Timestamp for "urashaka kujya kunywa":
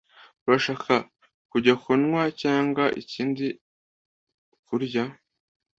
0.45-2.21